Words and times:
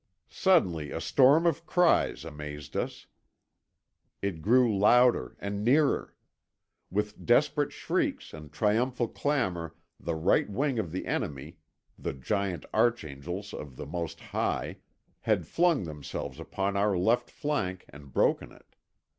Suddenly 0.31 0.89
a 0.89 0.99
storm 0.99 1.45
of 1.45 1.67
cries 1.67 2.25
amazed 2.25 2.75
us. 2.75 3.05
It 4.19 4.41
grew 4.41 4.75
louder 4.75 5.35
and 5.39 5.63
nearer. 5.63 6.15
With 6.89 7.23
desperate 7.23 7.71
shrieks 7.71 8.33
and 8.33 8.51
triumphal 8.51 9.07
clamour 9.07 9.75
the 9.99 10.15
right 10.15 10.49
wing 10.49 10.79
of 10.79 10.91
the 10.91 11.05
enemy, 11.05 11.57
the 11.99 12.13
giant 12.13 12.65
archangels 12.73 13.53
of 13.53 13.75
the 13.75 13.85
Most 13.85 14.19
High, 14.19 14.77
had 15.19 15.45
flung 15.45 15.83
themselves 15.83 16.39
upon 16.39 16.75
our 16.75 16.97
left 16.97 17.29
flank 17.29 17.85
and 17.87 18.11
broken 18.11 18.51
it. 18.51 18.75